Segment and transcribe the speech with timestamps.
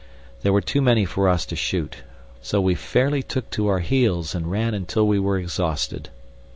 [0.41, 1.97] There were too many for us to shoot,
[2.41, 6.09] so we fairly took to our heels and ran until we were exhausted.